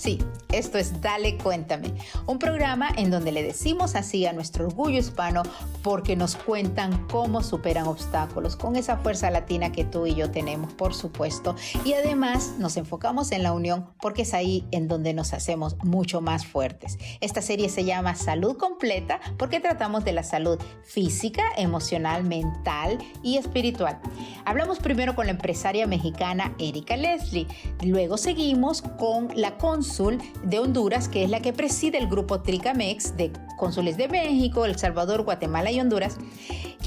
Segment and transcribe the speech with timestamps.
[0.00, 0.16] Sí,
[0.52, 1.94] esto es Dale Cuéntame,
[2.26, 5.42] un programa en donde le decimos así a nuestro orgullo hispano
[5.82, 10.72] porque nos cuentan cómo superan obstáculos con esa fuerza latina que tú y yo tenemos,
[10.72, 11.54] por supuesto.
[11.84, 16.20] Y además nos enfocamos en la unión porque es ahí en donde nos hacemos mucho
[16.20, 16.98] más fuertes.
[17.20, 23.36] Esta serie se llama Salud Completa porque tratamos de la salud física, emocional, mental y
[23.36, 24.00] espiritual.
[24.44, 27.46] Hablamos primero con la empresaria mexicana Erika Leslie,
[27.82, 33.16] luego seguimos con la cónsul de Honduras, que es la que preside el grupo Tricamex
[33.16, 36.16] de cónsules de México, El Salvador, Guatemala y Honduras,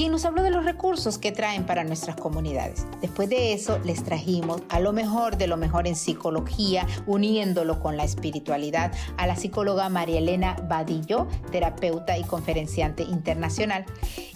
[0.01, 2.87] quien nos habló de los recursos que traen para nuestras comunidades.
[3.01, 7.97] Después de eso, les trajimos a lo mejor de lo mejor en psicología, uniéndolo con
[7.97, 13.85] la espiritualidad, a la psicóloga María Elena Badillo, terapeuta y conferenciante internacional.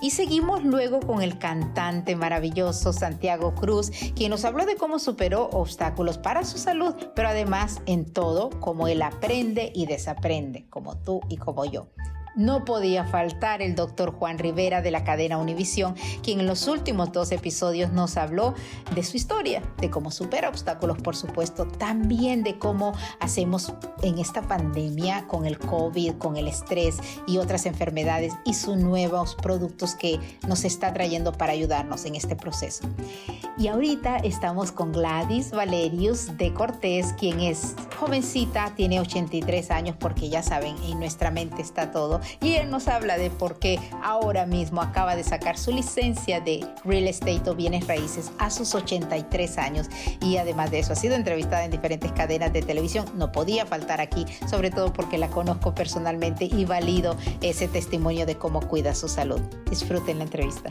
[0.02, 5.50] Y seguimos luego con el cantante maravilloso Santiago Cruz, quien nos habló de cómo superó
[5.52, 11.22] obstáculos para su salud, pero además en todo, cómo él aprende y desaprende, como tú
[11.28, 11.88] y como yo
[12.36, 17.12] no podía faltar el doctor Juan Rivera de la cadena Univisión, quien en los últimos
[17.12, 18.54] dos episodios nos habló
[18.94, 24.42] de su historia, de cómo supera obstáculos, por supuesto, también de cómo hacemos en esta
[24.42, 26.98] pandemia con el COVID, con el estrés
[27.28, 32.36] y otras enfermedades y sus nuevos productos que nos está trayendo para ayudarnos en este
[32.36, 32.88] proceso.
[33.58, 40.30] Y ahorita estamos con Gladys Valerius de Cortés, quien es jovencita, tiene 83 años porque
[40.30, 44.46] ya saben, en nuestra mente está todo y él nos habla de por qué ahora
[44.46, 49.58] mismo acaba de sacar su licencia de real estate o bienes raíces a sus 83
[49.58, 49.88] años
[50.22, 53.06] y además de eso ha sido entrevistada en diferentes cadenas de televisión.
[53.16, 58.36] No podía faltar aquí, sobre todo porque la conozco personalmente y valido ese testimonio de
[58.38, 59.42] cómo cuida su salud.
[59.70, 60.70] Disfruten la entrevista.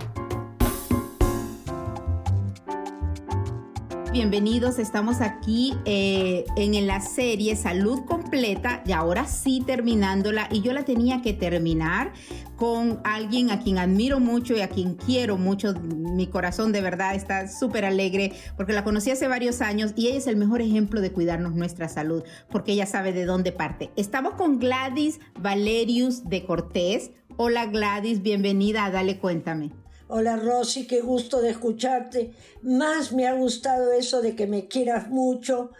[4.14, 4.78] Bienvenidos.
[4.78, 10.46] Estamos aquí eh, en la serie Salud Completa y ahora sí terminándola.
[10.52, 12.12] Y yo la tenía que terminar
[12.54, 15.74] con alguien a quien admiro mucho y a quien quiero mucho.
[15.74, 20.18] Mi corazón de verdad está súper alegre porque la conocí hace varios años y ella
[20.18, 23.90] es el mejor ejemplo de cuidarnos nuestra salud porque ella sabe de dónde parte.
[23.96, 27.10] Estamos con Gladys Valerius de Cortés.
[27.36, 29.83] Hola Gladys, bienvenida a Dale Cuéntame.
[30.06, 32.32] Hola Rosy, qué gusto de escucharte.
[32.62, 35.70] Más me ha gustado eso de que me quieras mucho,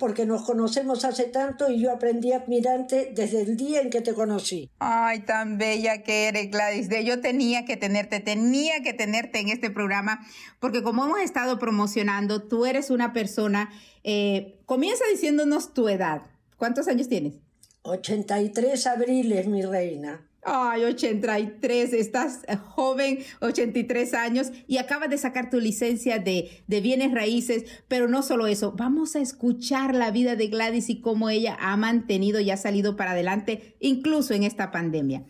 [0.00, 4.00] porque nos conocemos hace tanto y yo aprendí a admirarte desde el día en que
[4.00, 4.68] te conocí.
[4.80, 6.88] Ay, tan bella que eres, Gladys.
[6.88, 10.26] De, yo tenía que tenerte, tenía que tenerte en este programa,
[10.58, 13.70] porque como hemos estado promocionando, tú eres una persona,
[14.02, 16.22] eh, comienza diciéndonos tu edad.
[16.56, 17.34] ¿Cuántos años tienes?
[17.82, 20.26] 83 abriles, mi reina.
[20.42, 26.80] Ay, 83, estás eh, joven, 83 años y acabas de sacar tu licencia de, de,
[26.80, 31.28] bienes raíces, pero no solo eso, vamos a escuchar la vida de Gladys y cómo
[31.28, 35.24] ella ha mantenido y ha salido para adelante, incluso en esta pandemia.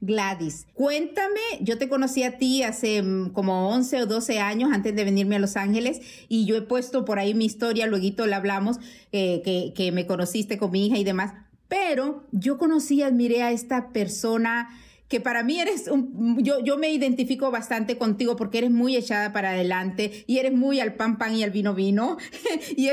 [0.00, 4.94] Gladys, cuéntame, yo te conocí a ti hace mm, como 11 o 12 años antes
[4.94, 8.34] de venirme a Los Ángeles y yo he puesto por ahí mi historia, luego le
[8.34, 8.78] hablamos
[9.12, 11.32] eh, que, que me conociste con mi hija y demás,
[11.68, 14.68] pero yo conocí, admiré a esta persona
[15.08, 19.32] que para mí eres un, yo, yo me identifico bastante contigo porque eres muy echada
[19.32, 22.16] para adelante y eres muy al pan pan y al vino vino
[22.76, 22.88] y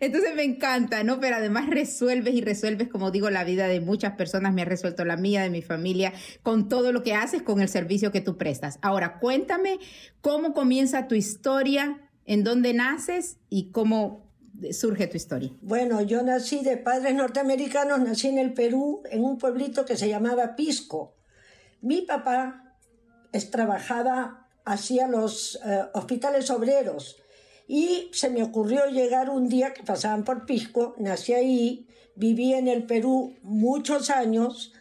[0.00, 1.20] entonces me encanta, ¿no?
[1.20, 5.04] Pero además resuelves y resuelves, como digo, la vida de muchas personas, me ha resuelto
[5.04, 6.12] la mía, de mi familia,
[6.42, 8.78] con todo lo que haces, con el servicio que tú prestas.
[8.80, 9.78] Ahora, cuéntame
[10.20, 14.29] cómo comienza tu historia, en dónde naces y cómo
[14.72, 15.50] surge tu historia?
[15.60, 20.08] Bueno, yo nací de padres norteamericanos, nací en el Perú, en un pueblito que se
[20.08, 21.16] llamaba Pisco.
[21.80, 22.76] Mi papá
[23.32, 27.16] es, trabajaba, hacía los eh, hospitales obreros
[27.66, 32.68] y se me ocurrió llegar un día que pasaban por Pisco, nací ahí, viví en
[32.68, 34.74] el Perú muchos años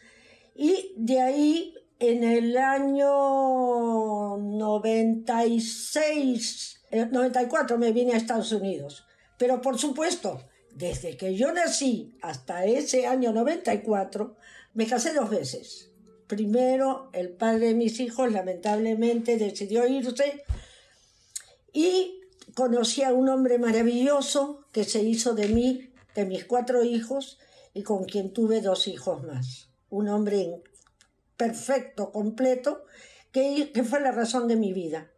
[0.56, 6.81] y de ahí en el año 96,
[7.12, 9.06] 94 eh, me vine a Estados Unidos.
[9.39, 10.44] Pero por supuesto,
[10.75, 14.36] desde que yo nací hasta ese año 94,
[14.74, 15.91] me casé dos veces.
[16.27, 20.44] Primero, el padre de mis hijos lamentablemente decidió irse
[21.74, 22.19] y
[22.53, 27.39] conocí a un hombre maravilloso que se hizo de mí, de mis cuatro hijos,
[27.74, 29.69] y con quien tuve dos hijos más.
[29.89, 30.62] Un hombre
[31.38, 32.83] perfecto, completo,
[33.31, 35.09] que, que fue la razón de mi vida.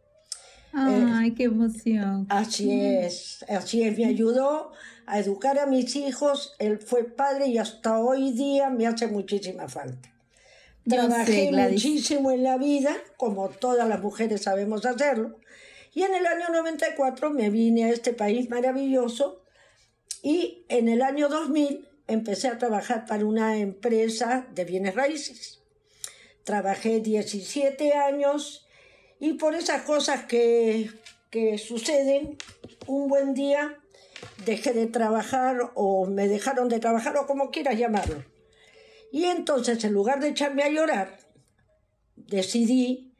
[0.72, 2.26] Ay, qué emoción.
[2.30, 4.72] Así es, así es, me ayudó
[5.06, 9.68] a educar a mis hijos, él fue padre y hasta hoy día me hace muchísima
[9.68, 10.10] falta.
[10.88, 15.38] Trabajé muchísimo en la vida, como todas las mujeres sabemos hacerlo,
[15.94, 19.42] y en el año 94 me vine a este país maravilloso
[20.22, 25.60] y en el año 2000 empecé a trabajar para una empresa de bienes raíces.
[26.44, 28.66] Trabajé 17 años
[29.22, 30.90] y por esas cosas que,
[31.30, 32.36] que suceden,
[32.88, 33.78] un buen día
[34.44, 38.24] dejé de trabajar o me dejaron de trabajar o como quieras llamarlo.
[39.12, 41.20] Y entonces, en lugar de echarme a llorar,
[42.16, 43.14] decidí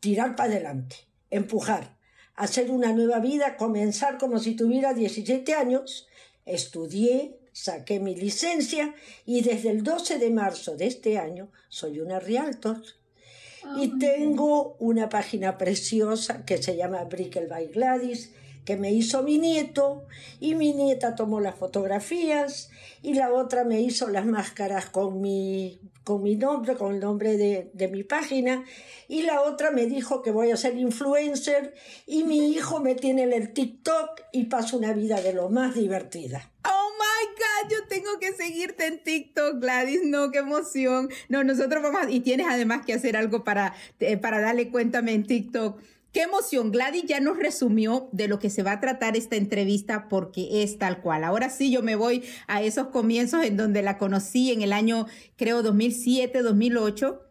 [0.00, 0.96] tirar para adelante,
[1.30, 1.96] empujar,
[2.34, 6.08] hacer una nueva vida, comenzar como si tuviera 17 años.
[6.44, 12.18] Estudié, saqué mi licencia y desde el 12 de marzo de este año soy una
[12.18, 12.82] realtor.
[13.76, 18.32] Y tengo una página preciosa que se llama Brickell by Gladys,
[18.64, 20.06] que me hizo mi nieto
[20.38, 22.70] y mi nieta tomó las fotografías
[23.02, 27.36] y la otra me hizo las máscaras con mi, con mi nombre, con el nombre
[27.36, 28.64] de, de mi página
[29.08, 31.74] y la otra me dijo que voy a ser influencer
[32.06, 35.74] y mi hijo me tiene en el TikTok y paso una vida de lo más
[35.74, 36.50] divertida.
[36.64, 36.79] Oh
[37.68, 40.00] yo tengo que seguirte en TikTok, Gladys.
[40.04, 41.08] No, qué emoción.
[41.28, 45.26] No, nosotros vamos, y tienes además que hacer algo para, eh, para darle cuéntame en
[45.26, 45.80] TikTok.
[46.12, 46.72] Qué emoción.
[46.72, 50.76] Gladys ya nos resumió de lo que se va a tratar esta entrevista porque es
[50.76, 51.22] tal cual.
[51.22, 55.06] Ahora sí yo me voy a esos comienzos en donde la conocí en el año,
[55.36, 57.29] creo, 2007, 2008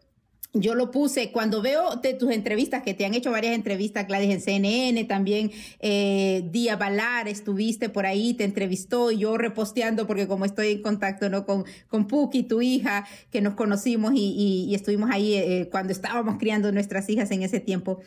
[0.52, 4.30] yo lo puse cuando veo de tus entrevistas, que te han hecho varias entrevistas, Gladys,
[4.30, 10.26] en CNN, también eh, Día Balar, estuviste por ahí, te entrevistó y yo reposteando, porque
[10.26, 11.46] como estoy en contacto ¿no?
[11.46, 16.38] con, con Puki, tu hija, que nos conocimos y, y, estuvimos ahí eh, cuando estábamos
[16.38, 18.00] criando nuestras hijas en ese tiempo.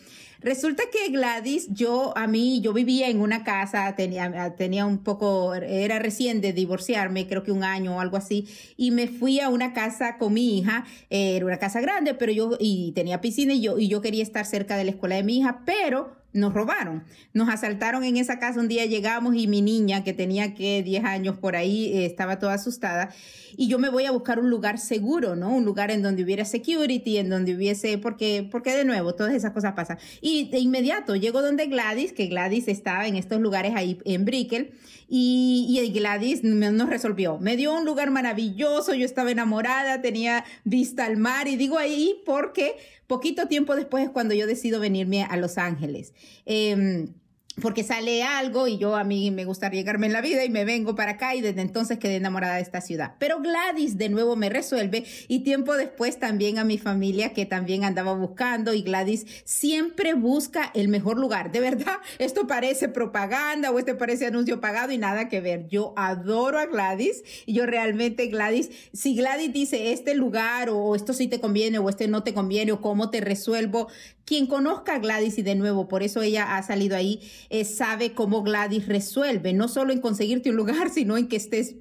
[0.44, 5.54] Resulta que Gladys, yo, a mí, yo vivía en una casa, tenía, tenía un poco,
[5.56, 9.48] era recién de divorciarme, creo que un año o algo así, y me fui a
[9.48, 13.62] una casa con mi hija, era una casa grande, pero yo, y tenía piscina y
[13.62, 17.04] yo, y yo quería estar cerca de la escuela de mi hija, pero nos robaron.
[17.34, 21.06] Nos asaltaron en esa casa un día, llegamos y mi niña, que tenía que 10
[21.06, 23.14] años por ahí, eh, estaba toda asustada.
[23.56, 25.54] Y yo me voy a buscar un lugar seguro, ¿no?
[25.54, 29.52] Un lugar en donde hubiera security, en donde hubiese, porque, porque de nuevo, todas esas
[29.52, 30.00] cosas pasan.
[30.22, 34.72] Y de inmediato llego donde Gladys, que Gladys estaba en estos lugares ahí en Brickell,
[35.16, 37.38] y, y Gladys nos resolvió.
[37.38, 42.24] Me dio un lugar maravilloso, yo estaba enamorada, tenía vista al mar, y digo ahí
[42.26, 42.78] porque
[43.08, 46.14] Poquito tiempo después es cuando yo decido venirme a Los Ángeles.
[46.46, 47.14] Em,
[47.62, 50.66] porque sale algo y yo a mí me gusta arriesgarme en la vida y me
[50.66, 53.16] vengo para acá y desde entonces quedé enamorada de esta ciudad.
[53.20, 57.84] Pero Gladys de nuevo me resuelve y tiempo después también a mi familia que también
[57.84, 61.52] andaba buscando y Gladys siempre busca el mejor lugar.
[61.52, 65.68] De verdad, esto parece propaganda o este parece anuncio pagado y nada que ver.
[65.68, 71.14] Yo adoro a Gladys y yo realmente Gladys, si Gladys dice este lugar o esto
[71.14, 73.90] sí te conviene o este no te conviene o cómo te resuelvo,
[74.26, 78.14] quien conozca a Gladys y de nuevo, por eso ella ha salido ahí, eh, sabe
[78.14, 81.76] cómo Gladys resuelve, no solo en conseguirte un lugar, sino en que estés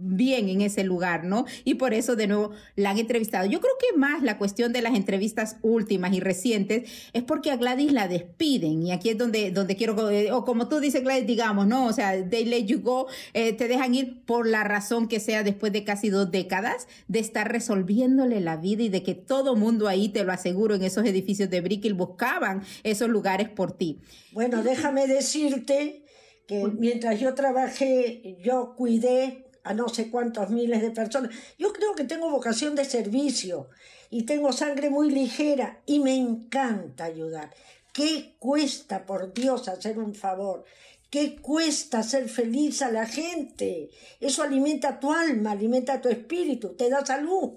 [0.00, 1.44] bien en ese lugar, ¿no?
[1.64, 3.46] Y por eso de nuevo la han entrevistado.
[3.46, 7.56] Yo creo que más la cuestión de las entrevistas últimas y recientes es porque a
[7.56, 11.26] Gladys la despiden y aquí es donde, donde quiero, eh, o como tú dices Gladys,
[11.26, 11.86] digamos, ¿no?
[11.86, 15.72] O sea, they let you go, te dejan ir por la razón que sea después
[15.72, 20.08] de casi dos décadas de estar resolviéndole la vida y de que todo mundo ahí,
[20.08, 24.00] te lo aseguro, en esos edificios de Brickell buscaban esos lugares por ti.
[24.32, 26.04] Bueno, déjame decirte
[26.46, 31.34] que mientras yo trabajé, yo cuidé a no sé cuántos miles de personas.
[31.58, 33.68] Yo creo que tengo vocación de servicio
[34.10, 37.50] y tengo sangre muy ligera y me encanta ayudar.
[37.92, 40.64] ¿Qué cuesta, por Dios, hacer un favor?
[41.10, 43.90] ¿Qué cuesta ser feliz a la gente?
[44.20, 47.50] Eso alimenta tu alma, alimenta tu espíritu, te da salud.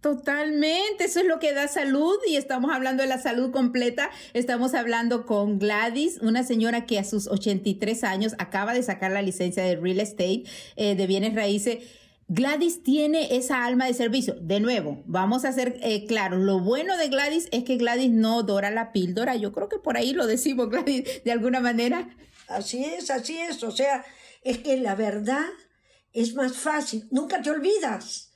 [0.00, 4.10] Totalmente, eso es lo que da salud y estamos hablando de la salud completa.
[4.32, 9.20] Estamos hablando con Gladys, una señora que a sus 83 años acaba de sacar la
[9.20, 10.44] licencia de real estate,
[10.76, 11.80] eh, de bienes raíces.
[12.28, 14.36] Gladys tiene esa alma de servicio.
[14.40, 16.40] De nuevo, vamos a ser eh, claros.
[16.40, 19.36] Lo bueno de Gladys es que Gladys no dora la píldora.
[19.36, 22.08] Yo creo que por ahí lo decimos, Gladys, de alguna manera.
[22.48, 23.62] Así es, así es.
[23.64, 24.02] O sea,
[24.44, 25.44] es que la verdad
[26.14, 27.06] es más fácil.
[27.10, 28.29] Nunca te olvidas.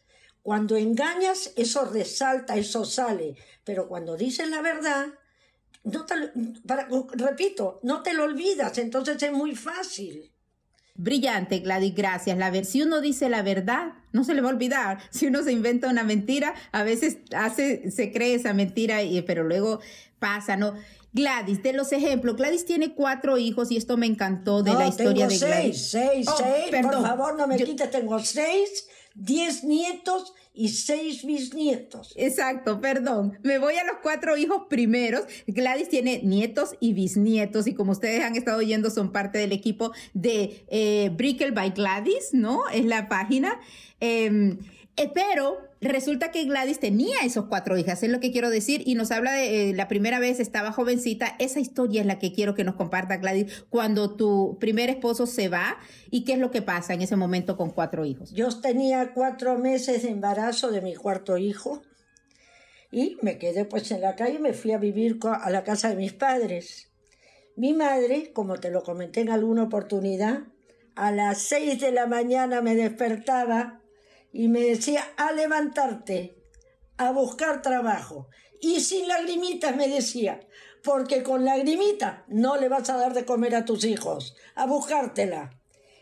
[0.44, 3.34] Cuando engañas, eso resalta, eso sale.
[3.64, 5.06] Pero cuando dices la verdad,
[5.84, 6.14] no te,
[7.14, 10.30] repito, no te lo olvidas, entonces es muy fácil.
[10.96, 12.36] Brillante, Gladys, gracias.
[12.36, 14.98] La ver, si uno dice la verdad, no se le va a olvidar.
[15.10, 19.44] Si uno se inventa una mentira, a veces hace, se cree esa mentira, y, pero
[19.44, 19.80] luego
[20.18, 20.74] pasa, ¿no?
[21.14, 25.26] Gladys, de los ejemplos, Gladys tiene cuatro hijos y esto me encantó de la historia
[25.26, 25.90] de seis, Gladys.
[25.90, 32.12] Seis, oh, seis, por favor, no me quites, tengo seis diez nietos y seis bisnietos.
[32.16, 33.38] Exacto, perdón.
[33.42, 35.24] Me voy a los cuatro hijos primeros.
[35.46, 39.92] Gladys tiene nietos y bisnietos y como ustedes han estado oyendo son parte del equipo
[40.12, 42.68] de eh, Brickle by Gladys, ¿no?
[42.68, 43.60] Es la página.
[44.00, 44.58] Em,
[44.96, 48.94] eh, pero resulta que Gladys tenía esos cuatro hijas, es lo que quiero decir, y
[48.94, 51.34] nos habla de eh, la primera vez estaba jovencita.
[51.38, 55.48] Esa historia es la que quiero que nos comparta Gladys cuando tu primer esposo se
[55.48, 55.78] va
[56.10, 58.32] y qué es lo que pasa en ese momento con cuatro hijos.
[58.32, 61.82] Yo tenía cuatro meses de embarazo de mi cuarto hijo
[62.92, 65.88] y me quedé pues en la calle y me fui a vivir a la casa
[65.88, 66.92] de mis padres.
[67.56, 70.44] Mi madre, como te lo comenté en alguna oportunidad,
[70.94, 73.80] a las seis de la mañana me despertaba
[74.34, 76.36] y me decía a levantarte,
[76.96, 78.28] a buscar trabajo.
[78.60, 80.40] Y sin lagrimitas me decía,
[80.82, 85.60] porque con lagrimita no le vas a dar de comer a tus hijos, a buscártela.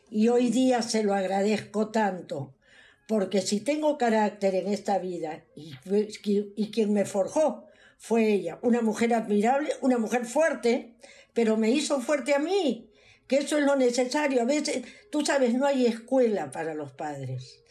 [0.08, 2.54] Y hoy día se lo agradezco tanto,
[3.06, 5.74] porque si tengo carácter en esta vida y,
[6.56, 7.66] y quien me forjó
[7.98, 10.96] fue ella, una mujer admirable, una mujer fuerte,
[11.34, 12.90] pero me hizo fuerte a mí,
[13.26, 14.40] que eso es lo necesario.
[14.40, 17.61] A veces, tú sabes, no hay escuela para los padres.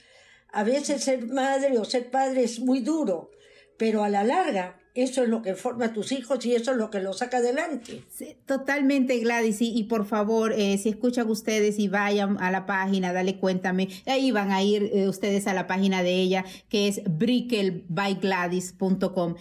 [0.51, 3.31] A veces ser madre o ser padre es muy duro,
[3.77, 6.77] pero a la larga eso es lo que forma a tus hijos y eso es
[6.77, 8.03] lo que los saca adelante.
[8.46, 9.62] totalmente, Gladys.
[9.62, 13.88] Y, por favor, eh, si escuchan ustedes y vayan a la página, dale cuéntame.
[14.05, 19.36] Ahí van a ir eh, ustedes a la página de ella, que es brickelbygladys.com.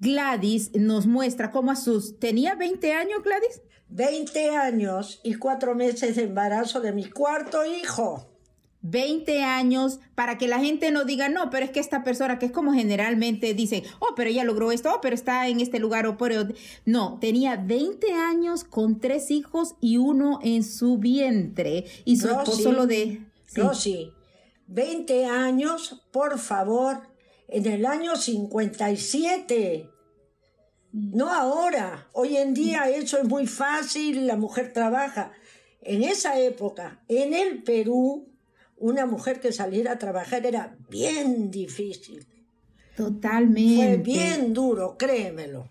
[0.00, 2.18] Gladys nos muestra cómo a sus...
[2.18, 3.62] ¿Tenía 20 años, Gladys?
[3.88, 8.35] 20 años y cuatro meses de embarazo de mi cuarto hijo.
[8.90, 12.46] 20 años para que la gente no diga, no, pero es que esta persona, que
[12.46, 16.06] es como generalmente dice, oh, pero ella logró esto, oh, pero está en este lugar,
[16.06, 16.46] o pero
[16.84, 22.72] no, tenía 20 años con tres hijos y uno en su vientre y su esposo
[22.72, 23.22] lo de...
[23.74, 24.12] Sí.
[24.68, 27.00] 20 años, por favor,
[27.48, 29.90] en el año 57.
[30.92, 32.08] No ahora.
[32.12, 35.32] Hoy en día eso es muy fácil, la mujer trabaja.
[35.82, 38.35] En esa época, en el Perú,
[38.78, 42.26] una mujer que saliera a trabajar era bien difícil.
[42.96, 43.76] Totalmente.
[43.76, 45.68] Fue bien duro, créemelo.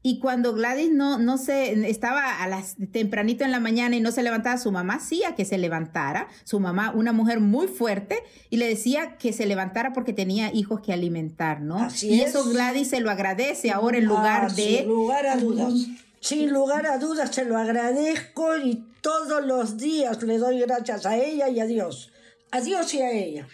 [0.00, 4.12] Y cuando Gladys no, no se, estaba a las tempranito en la mañana y no
[4.12, 6.28] se levantaba, su mamá hacía que se levantara.
[6.44, 10.80] Su mamá, una mujer muy fuerte, y le decía que se levantara porque tenía hijos
[10.80, 11.78] que alimentar, ¿no?
[11.78, 14.78] Así y eso Gladys se lo agradece ahora en lugar ah, de.
[14.78, 15.74] Sin lugar a dudas.
[16.20, 21.16] Sin lugar a dudas se lo agradezco y todos los días le doy gracias a
[21.16, 22.12] ella y a Dios
[22.50, 23.48] a Dios y a ella.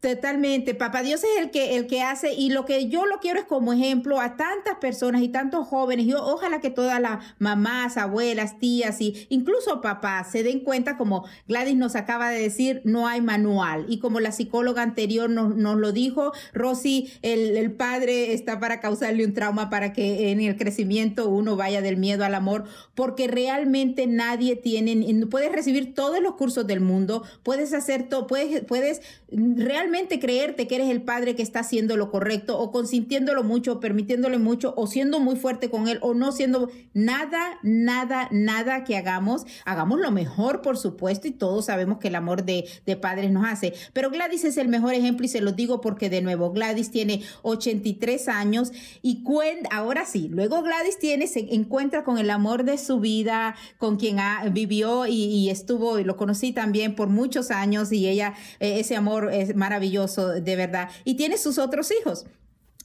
[0.00, 3.40] Totalmente, papá Dios es el que el que hace y lo que yo lo quiero
[3.40, 6.06] es como ejemplo a tantas personas y tantos jóvenes.
[6.06, 11.24] Yo ojalá que todas las mamás, abuelas, tías y incluso papás se den cuenta como
[11.48, 15.78] Gladys nos acaba de decir, no hay manual y como la psicóloga anterior nos, nos
[15.78, 20.56] lo dijo, Rosy, el, el padre está para causarle un trauma para que en el
[20.56, 26.34] crecimiento uno vaya del miedo al amor, porque realmente nadie tiene, puedes recibir todos los
[26.34, 29.00] cursos del mundo, puedes hacer todo, puedes, puedes
[29.32, 29.86] realmente
[30.20, 34.38] creerte que eres el padre que está haciendo lo correcto o consintiéndolo mucho, o permitiéndole
[34.38, 39.46] mucho o siendo muy fuerte con él o no siendo nada, nada, nada que hagamos,
[39.64, 43.46] hagamos lo mejor, por supuesto, y todos sabemos que el amor de, de padres nos
[43.46, 43.74] hace.
[43.92, 47.22] Pero Gladys es el mejor ejemplo y se lo digo porque de nuevo, Gladys tiene
[47.42, 48.72] 83 años
[49.02, 49.22] y
[49.70, 54.18] ahora sí, luego Gladys tiene, se encuentra con el amor de su vida, con quien
[54.52, 59.32] vivió y, estuvo, y lo conocí también por muchos años y ella, eh, ese amor
[59.32, 60.90] es maravilloso, de verdad.
[61.04, 62.26] Y tiene sus otros hijos.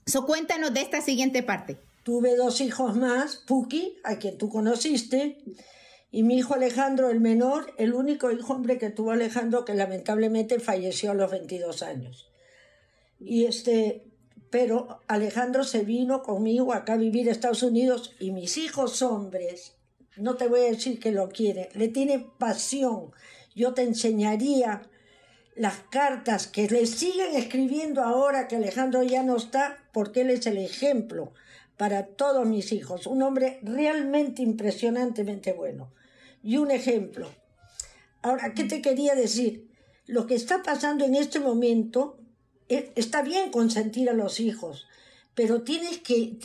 [0.05, 1.77] So, cuéntanos de esta siguiente parte.
[2.03, 5.37] Tuve dos hijos más, Puki, a quien tú conociste,
[6.11, 10.59] y mi hijo Alejandro, el menor, el único hijo hombre que tuvo Alejandro, que lamentablemente
[10.59, 12.29] falleció a los 22 años.
[13.19, 14.03] Y este,
[14.49, 19.75] pero Alejandro se vino conmigo acá a vivir a Estados Unidos y mis hijos hombres,
[20.17, 23.11] no te voy a decir que lo quieren, le tienen pasión.
[23.55, 24.81] Yo te enseñaría
[25.55, 30.45] las cartas que le siguen escribiendo ahora que Alejandro ya no está, porque él es
[30.47, 31.33] el ejemplo
[31.77, 35.91] para todos mis hijos, un hombre realmente impresionantemente bueno
[36.43, 37.29] y un ejemplo.
[38.21, 39.67] Ahora, ¿qué te quería decir?
[40.05, 42.19] Lo que está pasando en este momento
[42.69, 44.87] eh, está bien consentir a los hijos,
[45.33, 46.37] pero tienes que,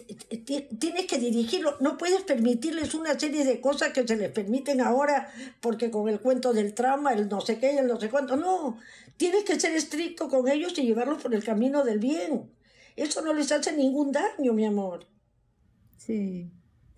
[0.78, 1.76] tienes que dirigirlo.
[1.80, 6.20] No puedes permitirles una serie de cosas que se les permiten ahora porque con el
[6.20, 8.36] cuento del trauma, el no sé qué, el no sé cuánto.
[8.36, 8.78] No,
[9.16, 12.50] tienes que ser estricto con ellos y llevarlos por el camino del bien.
[12.94, 15.06] Eso no les hace ningún daño, mi amor.
[15.98, 16.50] Sí.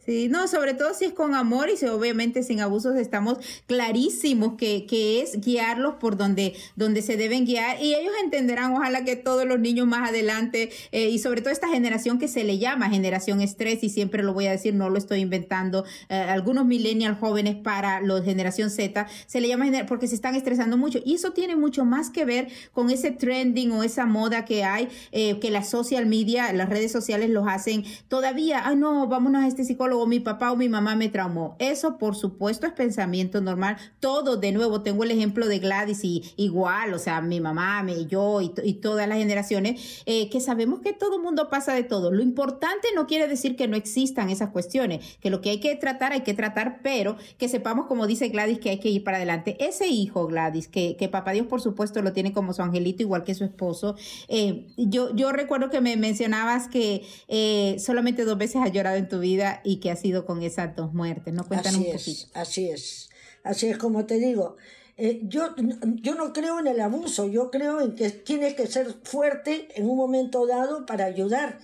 [0.09, 3.37] Sí, no, sobre todo si es con amor y si obviamente sin abusos estamos
[3.67, 4.87] clarísimos que,
[5.23, 9.61] es guiarlos por donde, donde se deben guiar y ellos entenderán, ojalá que todos los
[9.61, 13.85] niños más adelante eh, y sobre todo esta generación que se le llama generación estrés
[13.85, 18.01] y siempre lo voy a decir, no lo estoy inventando, eh, algunos millennials jóvenes para
[18.01, 21.01] la generación Z se le llama porque se están estresando mucho.
[21.05, 24.89] Y eso tiene mucho más que ver con ese trending o esa moda que hay,
[25.13, 29.47] eh, que la social media, las redes sociales los hacen todavía, ah no, vámonos a
[29.47, 31.57] este psicólogo o mi papá o mi mamá me traumó.
[31.59, 33.77] Eso, por supuesto, es pensamiento normal.
[34.01, 38.07] Todo, de nuevo, tengo el ejemplo de Gladys y igual, o sea, mi mamá, mi,
[38.07, 42.11] yo y, todas las generaciones, eh, que sabemos que todo mundo pasa de todo.
[42.13, 45.75] Lo importante no quiere decir que no existan esas cuestiones, que lo que hay que
[45.77, 49.17] tratar, hay que tratar, pero que sepamos, como dice Gladys, que hay que ir para
[49.17, 49.57] adelante.
[49.61, 53.25] Ese hijo, Gladys, que, que papá Dios, por supuesto, lo tiene como su angelito, igual
[53.25, 53.97] que su esposo.
[54.29, 59.09] Eh, yo, yo recuerdo que me mencionabas que eh, solamente dos veces has llorado en
[59.09, 61.35] tu vida y que ha sido con esas dos muertes.
[61.35, 62.11] ¿No cuentan así un poquito?
[62.11, 63.11] Es, así es,
[63.43, 64.57] así es como te digo.
[64.97, 65.55] Eh, yo,
[66.03, 69.89] yo no creo en el abuso, yo creo en que tienes que ser fuerte en
[69.89, 71.61] un momento dado para ayudar.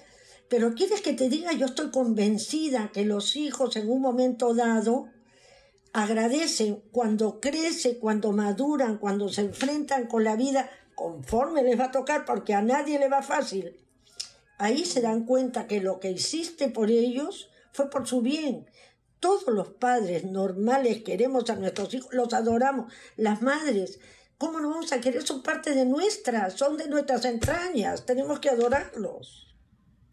[0.48, 5.08] Pero quieres que te diga, yo estoy convencida que los hijos en un momento dado
[5.92, 11.90] agradecen cuando crece, cuando maduran, cuando se enfrentan con la vida conforme les va a
[11.90, 13.76] tocar, porque a nadie le va fácil.
[14.58, 18.70] Ahí se dan cuenta que lo que hiciste por ellos fue por su bien.
[19.20, 22.92] Todos los padres normales queremos a nuestros hijos, los adoramos.
[23.16, 23.98] Las madres,
[24.38, 25.26] ¿cómo no vamos a querer?
[25.26, 29.44] Son parte de nuestras, son de nuestras entrañas, tenemos que adorarlos.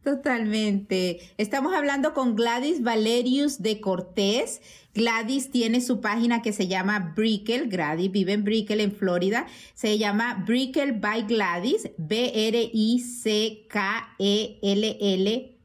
[0.03, 1.19] Totalmente.
[1.37, 4.61] Estamos hablando con Gladys Valerius de Cortés.
[4.95, 7.69] Gladys tiene su página que se llama Brickell.
[7.69, 9.45] Gladys vive en Brickell, en Florida.
[9.75, 11.91] Se llama Brickell by Gladys.
[11.97, 13.01] B-R-I-C-K-E-L-L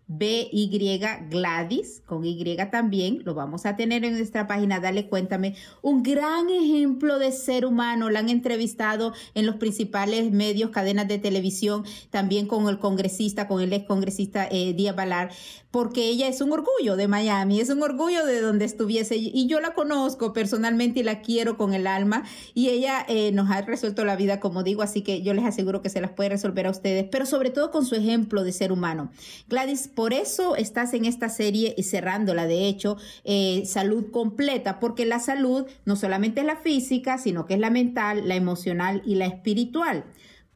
[0.09, 6.05] BY Gladys, con Y también, lo vamos a tener en nuestra página, dale cuéntame, un
[6.05, 11.85] gran ejemplo de ser humano, la han entrevistado en los principales medios, cadenas de televisión,
[12.11, 15.33] también con el congresista, con el ex congresista eh, Díaz Balar,
[15.73, 19.61] porque ella es un orgullo de Miami, es un orgullo de donde estuviese, y yo
[19.61, 24.05] la conozco personalmente y la quiero con el alma, y ella eh, nos ha resuelto
[24.05, 26.71] la vida, como digo, así que yo les aseguro que se las puede resolver a
[26.71, 29.11] ustedes, pero sobre todo con su ejemplo de ser humano.
[29.49, 35.07] Gladys, por eso estás en esta serie y cerrándola, de hecho, eh, salud completa, porque
[35.07, 39.15] la salud no solamente es la física, sino que es la mental, la emocional y
[39.15, 40.05] la espiritual.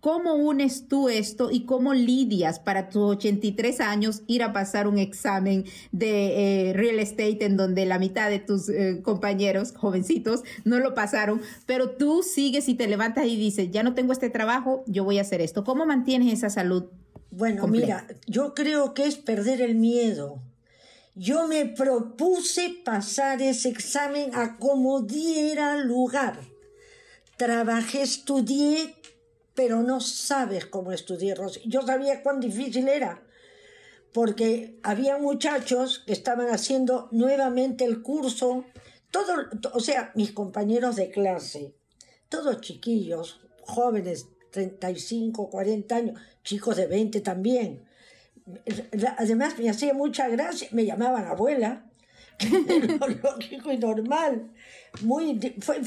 [0.00, 4.98] ¿Cómo unes tú esto y cómo lidias para tus 83 años ir a pasar un
[4.98, 10.80] examen de eh, real estate en donde la mitad de tus eh, compañeros jovencitos no
[10.80, 14.84] lo pasaron, pero tú sigues y te levantas y dices, ya no tengo este trabajo,
[14.86, 15.64] yo voy a hacer esto?
[15.64, 16.84] ¿Cómo mantienes esa salud
[17.30, 20.42] bueno, mira, yo creo que es perder el miedo.
[21.14, 26.40] Yo me propuse pasar ese examen a como diera lugar.
[27.36, 28.94] Trabajé, estudié,
[29.54, 31.34] pero no sabes cómo estudié,
[31.66, 33.22] Yo sabía cuán difícil era,
[34.12, 38.64] porque había muchachos que estaban haciendo nuevamente el curso,
[39.10, 39.34] todo,
[39.72, 41.74] o sea, mis compañeros de clase,
[42.28, 47.84] todos chiquillos, jóvenes, 35, 40 años, chicos de 20 también.
[49.18, 51.90] Además me hacía mucha gracia, me llamaban abuela,
[53.22, 54.50] lógico y normal.
[55.02, 55.80] Muy, fue,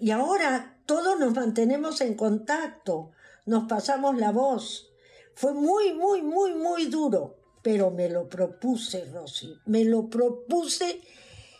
[0.00, 3.10] y ahora todos nos mantenemos en contacto,
[3.46, 4.90] nos pasamos la voz.
[5.34, 11.00] Fue muy, muy, muy, muy duro, pero me lo propuse, Rosy, me lo propuse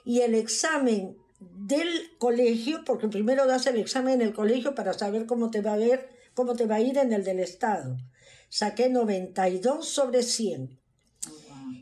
[0.05, 5.27] y el examen del colegio, porque primero das el examen en el colegio para saber
[5.27, 7.97] cómo te va a ver, cómo te va a ir en el del Estado
[8.49, 10.79] saqué 92 sobre 100.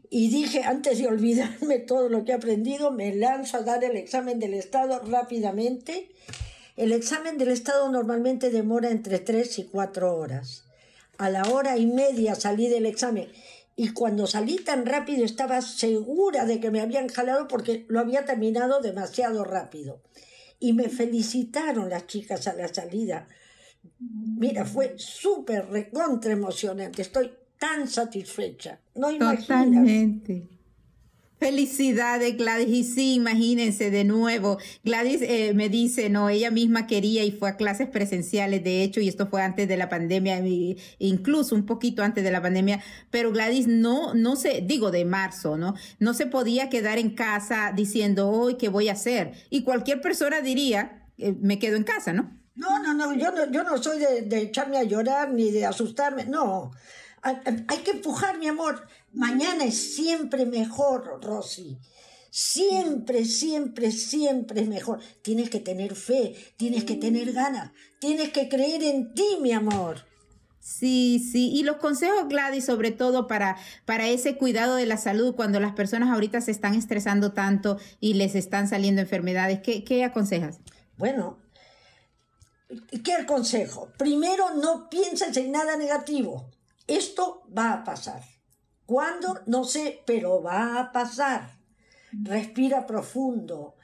[0.08, 3.98] Y dije, antes de olvidarme todo lo que he aprendido, me lanzo a dar el
[3.98, 6.10] examen del Estado rápidamente.
[6.78, 10.64] El examen del Estado normalmente demora entre 3 y 4 horas.
[11.18, 13.28] A la hora y media salí del examen
[13.76, 18.24] y cuando salí tan rápido estaba segura de que me habían jalado porque lo había
[18.24, 20.00] terminado demasiado rápido.
[20.58, 23.28] Y me felicitaron las chicas a la salida
[23.98, 27.02] Mira, fue súper recontra emocionante.
[27.02, 28.80] Estoy tan satisfecha.
[28.94, 29.46] No imaginas.
[29.46, 30.56] Totalmente.
[31.38, 32.68] Felicidades, Gladys.
[32.68, 34.56] Y sí, imagínense de nuevo.
[34.84, 39.00] Gladys eh, me dice, no, ella misma quería y fue a clases presenciales, de hecho,
[39.00, 40.42] y esto fue antes de la pandemia,
[40.98, 45.58] incluso un poquito antes de la pandemia, pero Gladys no, no se, digo de marzo,
[45.58, 45.74] ¿no?
[45.98, 49.32] No se podía quedar en casa diciendo, hoy, ¿qué voy a hacer?
[49.50, 52.34] Y cualquier persona diría, eh, me quedo en casa, ¿no?
[52.56, 56.24] No, no, no, yo no, yo no soy de, echarme a llorar ni de asustarme,
[56.24, 56.72] no.
[57.22, 58.86] Hay que empujar, mi amor.
[59.12, 61.78] Mañana es siempre mejor, Rosy.
[62.30, 65.00] Siempre, siempre, siempre es mejor.
[65.22, 70.04] Tienes que tener fe, tienes que tener ganas, tienes que creer en ti, mi amor.
[70.60, 75.34] Sí, sí, y los consejos, Gladys, sobre todo para, para ese cuidado de la salud,
[75.36, 80.04] cuando las personas ahorita se están estresando tanto y les están saliendo enfermedades, ¿qué, qué
[80.04, 80.58] aconsejas?
[80.98, 81.38] Bueno,
[83.04, 83.88] ¿qué aconsejo?
[83.96, 86.50] Primero, no pienses en nada negativo.
[86.86, 88.22] Esto va a pasar.
[88.86, 89.40] ¿Cuándo?
[89.46, 91.56] No sé, pero va a pasar.
[92.12, 93.74] Respira profundo,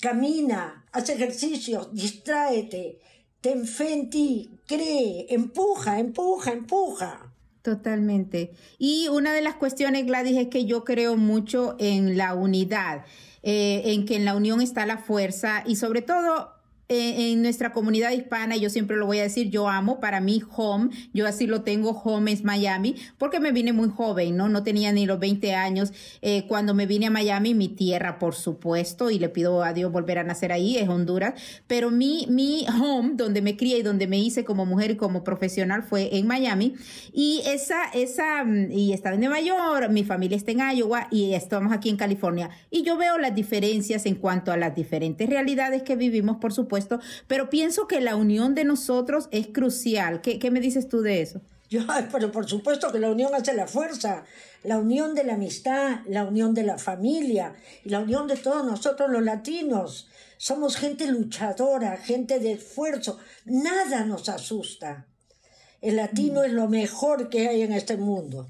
[0.00, 3.00] camina, haz ejercicios, distráete,
[3.40, 7.32] ten fe en ti, cree, empuja, empuja, empuja.
[7.62, 8.52] Totalmente.
[8.78, 13.04] Y una de las cuestiones, Gladys, es que yo creo mucho en la unidad,
[13.42, 16.57] eh, en que en la unión está la fuerza y sobre todo
[16.90, 20.88] en nuestra comunidad hispana, yo siempre lo voy a decir, yo amo para mí home,
[21.12, 24.48] yo así lo tengo, home es Miami, porque me vine muy joven, ¿no?
[24.48, 25.92] No tenía ni los 20 años.
[26.22, 29.92] Eh, cuando me vine a Miami, mi tierra, por supuesto, y le pido a Dios
[29.92, 31.34] volver a nacer ahí, es Honduras,
[31.66, 35.24] pero mi, mi home, donde me crié y donde me hice como mujer y como
[35.24, 36.74] profesional fue en Miami.
[37.12, 41.34] Y esa, esa, mm, y estaba en Nueva York, mi familia está en Iowa y
[41.34, 42.48] estamos aquí en California.
[42.70, 46.77] Y yo veo las diferencias en cuanto a las diferentes realidades que vivimos, por supuesto
[47.26, 50.20] pero pienso que la unión de nosotros es crucial.
[50.20, 51.40] ¿Qué, qué me dices tú de eso?
[51.70, 54.24] Yo, pero por supuesto que la unión hace la fuerza,
[54.64, 59.10] la unión de la amistad, la unión de la familia la unión de todos nosotros
[59.10, 60.08] los latinos.
[60.36, 63.18] Somos gente luchadora, gente de esfuerzo.
[63.44, 65.06] Nada nos asusta.
[65.80, 66.44] El latino mm.
[66.44, 68.48] es lo mejor que hay en este mundo.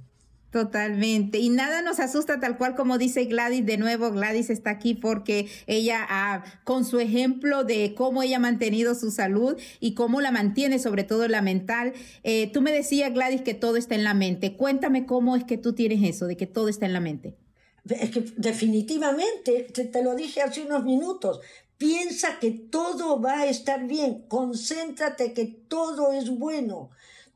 [0.51, 1.39] Totalmente.
[1.39, 3.67] Y nada nos asusta tal cual como dice Gladys.
[3.67, 8.41] De nuevo, Gladys está aquí porque ella, ah, con su ejemplo de cómo ella ha
[8.41, 11.93] mantenido su salud y cómo la mantiene, sobre todo la mental.
[12.23, 14.57] Eh, tú me decías, Gladys, que todo está en la mente.
[14.57, 17.37] Cuéntame cómo es que tú tienes eso, de que todo está en la mente.
[17.85, 21.41] Es que definitivamente, te lo dije hace unos minutos,
[21.77, 26.91] piensa que todo va a estar bien, concéntrate que todo es bueno.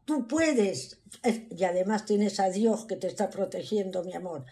[0.05, 0.99] Tú puedes,
[1.51, 4.45] y además tienes a Dios que te está protegiendo, mi amor.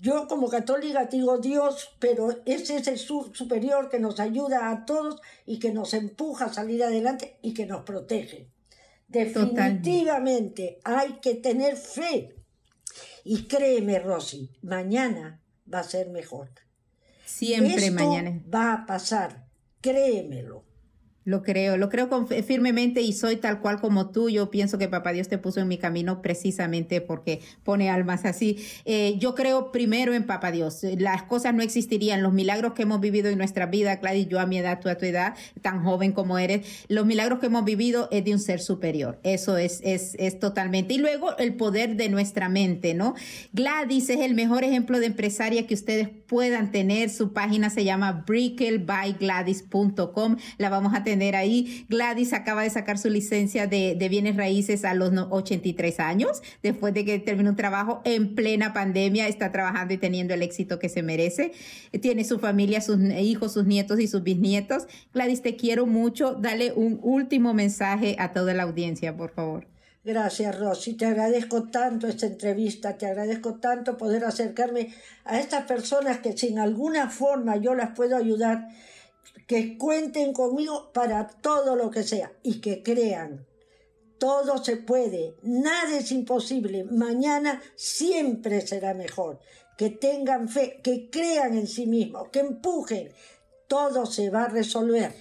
[0.00, 5.20] Yo como católica digo Dios, pero ese es el superior que nos ayuda a todos
[5.44, 8.48] y que nos empuja a salir adelante y que nos protege.
[9.08, 12.34] Definitivamente hay que tener fe.
[13.24, 15.40] Y créeme, Rosy, mañana
[15.72, 16.48] va a ser mejor.
[17.24, 18.42] Siempre mañana.
[18.52, 19.44] Va a pasar,
[19.80, 20.64] créemelo.
[21.24, 24.28] Lo creo, lo creo firmemente y soy tal cual como tú.
[24.28, 28.58] Yo pienso que Papá Dios te puso en mi camino precisamente porque pone almas así.
[28.84, 30.82] Eh, yo creo primero en Papá Dios.
[30.98, 32.22] Las cosas no existirían.
[32.22, 34.96] Los milagros que hemos vivido en nuestra vida, Gladys, yo a mi edad, tú a
[34.96, 38.60] tu edad, tan joven como eres, los milagros que hemos vivido es de un ser
[38.60, 39.20] superior.
[39.22, 40.94] Eso es, es, es totalmente.
[40.94, 43.14] Y luego el poder de nuestra mente, ¿no?
[43.52, 47.10] Gladys es el mejor ejemplo de empresaria que ustedes puedan tener.
[47.10, 50.36] Su página se llama bricklebygladys.com.
[50.56, 51.84] La vamos a tener ahí.
[51.90, 57.04] Gladys acaba de sacar su licencia de, bienes raíces a los 83 años, después de
[57.04, 61.02] que terminó un trabajo en plena pandemia, está trabajando y teniendo el éxito que se
[61.02, 61.52] merece.
[62.00, 64.86] Tiene su familia, sus hijos, sus nietos y sus bisnietos.
[65.12, 66.32] Gladys, te quiero mucho.
[66.32, 69.71] Dale un último mensaje a toda la audiencia, por favor.
[70.04, 70.94] Gracias, Rosy.
[70.94, 74.92] Te agradezco tanto esta entrevista, te agradezco tanto poder acercarme
[75.24, 78.68] a estas personas que sin alguna forma yo las puedo ayudar
[79.46, 83.46] que cuenten conmigo para todo lo que sea y que crean.
[84.18, 86.84] Todo se puede, nada es imposible.
[86.84, 89.40] Mañana siempre será mejor.
[89.76, 93.12] Que tengan fe, que crean en sí mismos, que empujen.
[93.66, 95.14] Todo se va a resolver.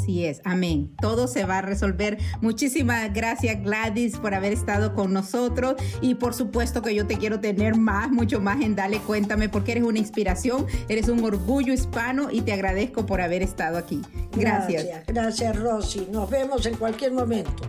[0.00, 0.94] Así es, amén.
[0.98, 2.16] Todo se va a resolver.
[2.40, 7.40] Muchísimas gracias Gladys por haber estado con nosotros y por supuesto que yo te quiero
[7.40, 12.30] tener más, mucho más en Dale Cuéntame porque eres una inspiración, eres un orgullo hispano
[12.30, 14.00] y te agradezco por haber estado aquí.
[14.32, 14.84] Gracias.
[14.84, 16.08] Gracias, gracias Rosy.
[16.10, 17.62] Nos vemos en cualquier momento.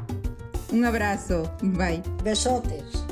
[0.71, 1.53] Un abrazo.
[1.61, 2.01] Bye.
[2.23, 3.10] Besotes.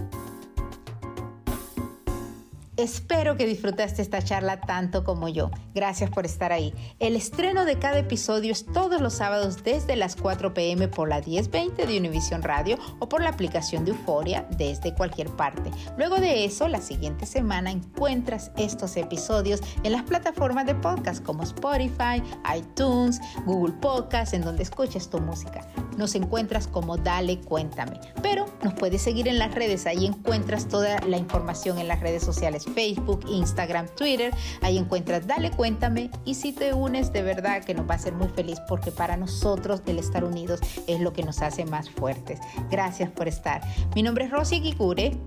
[2.79, 5.51] Espero que disfrutaste esta charla tanto como yo.
[5.75, 6.73] Gracias por estar ahí.
[6.99, 11.19] El estreno de cada episodio es todos los sábados desde las 4 pm por la
[11.19, 15.71] 1020 de Univision Radio o por la aplicación de Euforia desde cualquier parte.
[15.97, 21.43] Luego de eso, la siguiente semana encuentras estos episodios en las plataformas de podcast como
[21.43, 22.23] Spotify,
[22.55, 25.67] iTunes, Google Podcast, en donde escuches tu música.
[25.99, 30.97] Nos encuentras como Dale Cuéntame, pero nos puedes seguir en las redes, ahí encuentras toda
[31.01, 34.33] la información en las redes sociales Facebook, Instagram, Twitter.
[34.61, 38.13] Ahí encuentras Dale Cuéntame y si te unes de verdad que nos va a hacer
[38.13, 42.39] muy feliz porque para nosotros el estar unidos es lo que nos hace más fuertes.
[42.71, 43.61] Gracias por estar.
[43.93, 45.17] Mi nombre es Rosy Kikure.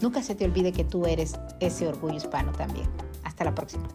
[0.00, 2.88] Nunca se te olvide que tú eres ese orgullo hispano también.
[3.22, 3.86] Hasta la próxima.